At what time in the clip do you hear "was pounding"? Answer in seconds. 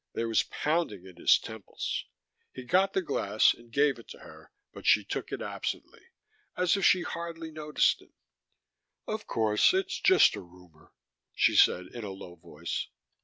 0.27-1.05